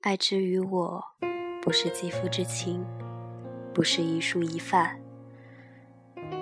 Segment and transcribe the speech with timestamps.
[0.00, 1.04] 爱之于我，
[1.60, 2.86] 不是肌肤之亲，
[3.74, 4.96] 不是一蔬一饭，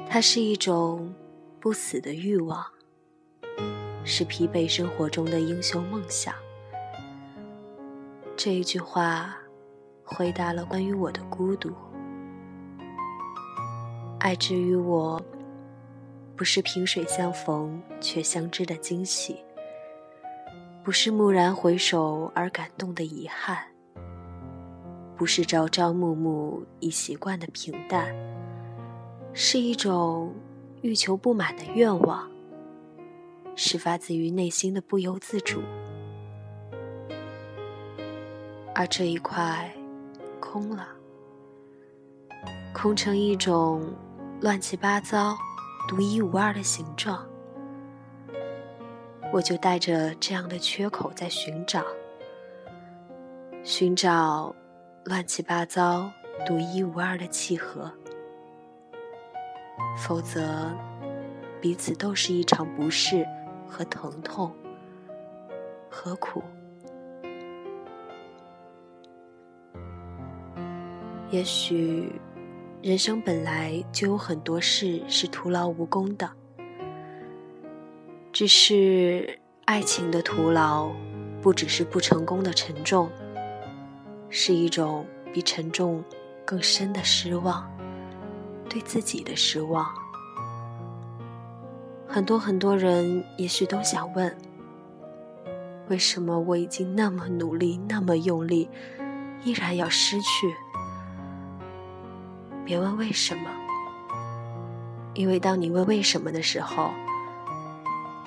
[0.06, 1.14] 它是一种
[1.58, 2.62] 不死的欲望，
[4.04, 6.34] 是疲惫生活中的英雄梦想。
[8.36, 9.34] 这一句话，
[10.04, 11.74] 回答了关于我的孤独。
[14.18, 15.18] 爱之于我，
[16.36, 19.45] 不是萍水相逢却相知的惊喜。
[20.86, 23.58] 不是蓦然回首而感动的遗憾，
[25.16, 28.14] 不是朝朝暮暮已习惯的平淡，
[29.32, 30.32] 是一种
[30.82, 32.30] 欲求不满的愿望，
[33.56, 35.60] 是发自于内心的不由自主。
[38.72, 39.68] 而这一块
[40.38, 40.86] 空了，
[42.72, 43.82] 空成一种
[44.40, 45.36] 乱七八糟、
[45.88, 47.26] 独一无二的形状。
[49.36, 51.84] 我就带着这样的缺口在寻找，
[53.62, 54.54] 寻找
[55.04, 56.10] 乱七八糟、
[56.46, 57.92] 独一无二的契合，
[59.98, 60.74] 否则
[61.60, 63.28] 彼此都是一场不适
[63.68, 64.50] 和疼痛，
[65.90, 66.42] 何苦？
[71.28, 72.10] 也许
[72.80, 76.26] 人生本来就有很多事是徒劳无功的。
[78.38, 80.90] 只是爱情的徒劳，
[81.40, 83.10] 不只是不成功的沉重，
[84.28, 86.04] 是一种比沉重
[86.44, 87.66] 更深的失望，
[88.68, 89.88] 对自己的失望。
[92.06, 94.36] 很多很多人也许都想问：
[95.88, 98.68] 为什么我已经那么努力、那么用力，
[99.44, 100.54] 依然要失去？
[102.66, 103.48] 别问为什么，
[105.14, 106.90] 因为当你问为什么的时候。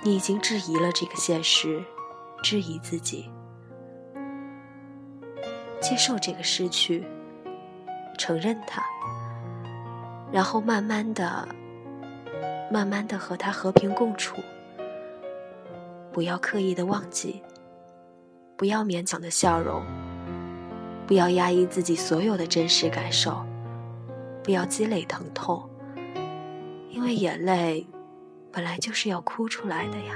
[0.02, 1.83] 你已经质疑了这个现实，
[2.42, 3.30] 质疑自己，
[5.81, 7.05] 接受这个失去，
[8.17, 8.81] 承认它，
[10.31, 11.47] 然后慢慢的、
[12.71, 14.38] 慢慢的和它和平共处。
[16.14, 17.43] 不要刻意的忘记，
[18.55, 19.83] 不要勉强的笑容，
[21.05, 23.45] 不要压抑自己所有的真实感受，
[24.43, 25.70] 不要积累疼痛，
[26.89, 27.86] 因为眼泪。
[28.52, 30.15] 本来就是要哭出来的呀。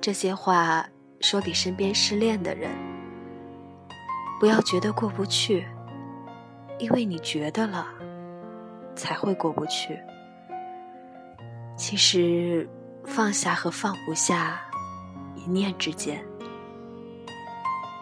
[0.00, 0.86] 这些话
[1.20, 2.70] 说给身边失恋的人，
[4.38, 5.66] 不要觉得过不去，
[6.78, 7.86] 因为你觉得了，
[8.94, 9.98] 才会过不去。
[11.76, 12.68] 其实
[13.04, 14.60] 放下和放不下，
[15.34, 16.22] 一念之间，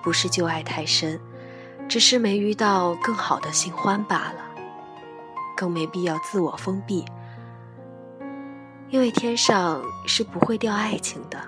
[0.03, 1.21] 不是旧爱太深，
[1.89, 4.52] 只是没遇到更好的新欢罢了。
[5.63, 7.05] 更没必要自我封闭，
[8.91, 11.39] 因为天上是不会掉爱情的，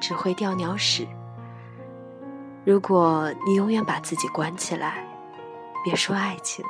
[0.00, 1.08] 只会掉鸟屎。
[2.64, 5.04] 如果你永远把自己关起来，
[5.84, 6.64] 别说爱情，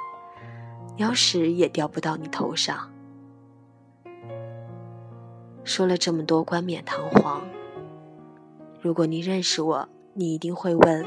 [0.96, 2.90] 鸟屎也掉不到你头上。
[5.64, 7.42] 说了这么多冠冕堂皇，
[8.80, 11.04] 如果你认识我，你一定会问：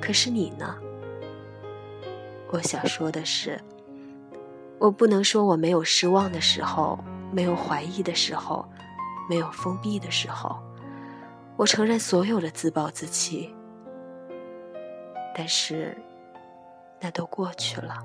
[0.00, 0.78] 可是你呢？
[2.50, 3.60] 我想说的是。
[4.80, 6.98] 我不能说我没有失望的时候，
[7.30, 8.66] 没有怀疑的时候，
[9.28, 10.58] 没有封闭的时候。
[11.58, 13.54] 我承认所有的自暴自弃，
[15.36, 15.94] 但是
[16.98, 17.98] 那都过去了。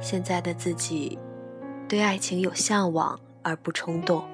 [0.00, 1.18] 现在的自己
[1.88, 4.24] 对爱情有向往而不冲动，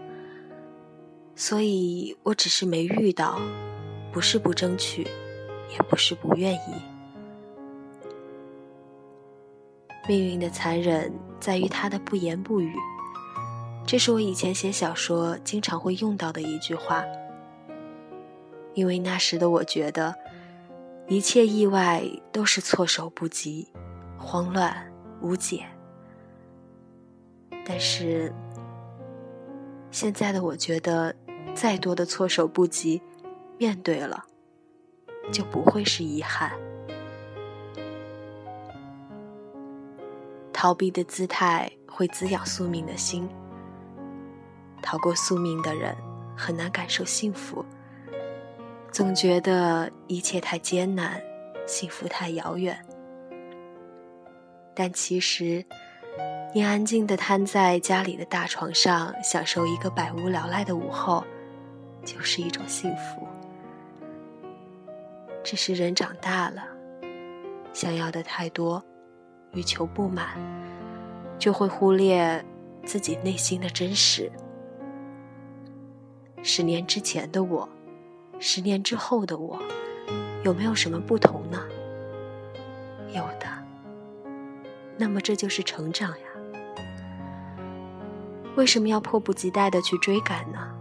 [1.35, 3.41] 所以我只是没遇到，
[4.13, 5.07] 不是不争取。
[5.71, 6.83] 也不是不愿意。
[10.09, 12.75] 命运的残忍在于他的不言不语，
[13.87, 17.05] 这是我以前写小说经常会用到的一句话。
[18.75, 20.15] 因为那时的我觉得，
[21.07, 22.03] 一切意外
[22.33, 23.69] 都是措手不及、
[24.19, 24.75] 慌乱
[25.21, 25.65] 无解。
[27.65, 28.35] 但是
[29.91, 31.15] 现在的我觉得，
[31.55, 33.01] 再多的措手不及，
[33.59, 34.25] 面对了。
[35.31, 36.51] 就不会是遗憾。
[40.53, 43.29] 逃避的姿态会滋养宿命的心。
[44.81, 45.97] 逃过宿命的人
[46.37, 47.65] 很难感受幸福，
[48.91, 51.21] 总觉得一切太艰难，
[51.67, 52.79] 幸福太遥远。
[54.75, 55.65] 但其实，
[56.55, 61.25] 你安静的瘫在家里的大床上，享受一个百无聊赖的午后，
[62.05, 63.27] 就是一种幸福。
[65.53, 66.67] 只是人长大了，
[67.75, 68.83] 想要的太多，
[69.53, 70.29] 欲求不满，
[71.39, 72.43] 就会忽略
[72.87, 74.33] 自己内心的真实。
[76.43, 77.69] 十年之前的我，
[78.39, 79.61] 十年之后的我，
[80.43, 81.63] 有没有什么不同呢？
[83.09, 83.47] 有的。
[84.97, 86.27] 那么这就是成长呀。
[88.57, 90.75] 为什么要迫不及待的去追赶呢？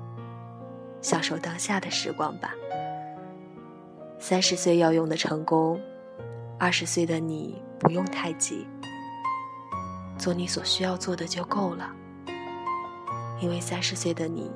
[1.02, 2.56] 享受当下的时光吧。
[4.22, 5.82] 三十岁要用的成功，
[6.60, 8.68] 二十岁的你不用太急，
[10.16, 11.92] 做你所需要做的就够了。
[13.40, 14.52] 因为三十岁的你，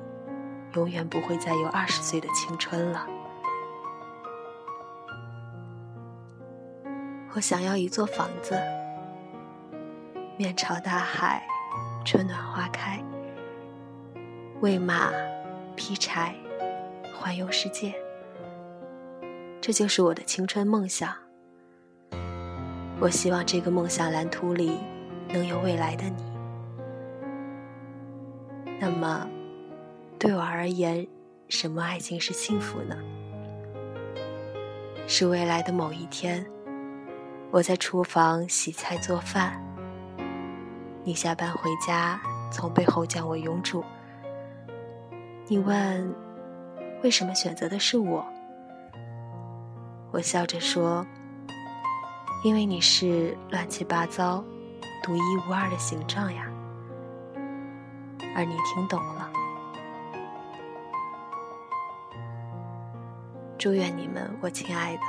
[0.74, 3.08] 永远不会再有二十岁的青春了。
[7.34, 8.56] 我想要一座房子，
[10.38, 11.44] 面朝大海，
[12.04, 13.02] 春暖花开。
[14.60, 15.10] 喂马，
[15.74, 16.36] 劈柴，
[17.18, 17.92] 环游世界，
[19.66, 21.12] 这就是我的青春梦想。
[23.00, 24.78] 我希望这个梦想蓝图里
[25.28, 26.22] 能有未来的你。
[28.78, 29.28] 那么，
[30.20, 31.04] 对我而言，
[31.48, 32.96] 什么爱情是幸福呢？
[35.08, 36.46] 是未来的某一天，
[37.50, 39.60] 我在厨房洗菜做饭，
[41.02, 42.20] 你下班回家，
[42.52, 43.82] 从背后将我拥住。
[45.48, 46.14] 你问，
[47.02, 48.24] 为什么选择的是我？
[50.16, 51.06] 我笑着说
[52.42, 54.42] ：“因为你是乱七八糟、
[55.02, 56.50] 独一无二的形状呀。”
[58.34, 59.30] 而你听懂了。
[63.58, 65.02] 祝愿你们，我亲爱的，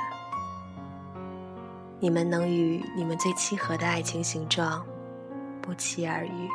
[2.00, 4.84] 你们能与你们最契合的爱情形状
[5.62, 6.50] 不期而遇。